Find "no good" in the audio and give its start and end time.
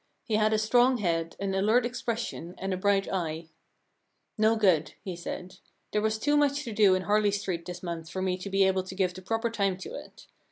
4.45-4.95